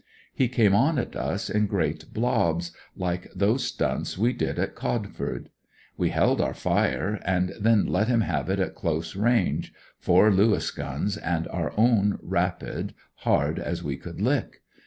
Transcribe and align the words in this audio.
He 0.33 0.47
came 0.47 0.73
on 0.73 0.97
at 0.97 1.15
us 1.15 1.47
in 1.47 1.67
great 1.67 2.11
blobs, 2.11 2.71
like 2.97 3.31
those 3.35 3.65
stunts 3.65 4.17
we 4.17 4.33
did 4.33 4.57
at 4.57 4.73
Codford. 4.73 5.49
We 5.95 6.09
held 6.09 6.41
our 6.41 6.55
fire, 6.55 7.19
and 7.23 7.53
then 7.59 7.85
let 7.85 8.07
him 8.07 8.21
have 8.21 8.49
it 8.49 8.59
at 8.59 8.73
close 8.73 9.15
range, 9.15 9.71
four 9.99 10.31
Lewis 10.31 10.71
guns 10.71 11.17
and 11.17 11.47
our 11.49 11.71
own 11.77 12.17
rapid, 12.23 12.95
hard 13.17 13.59
as 13.59 13.83
we 13.83 13.95
could 13.95 14.19
lick. 14.19 14.63